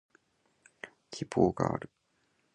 [1.13, 1.91] 希望がある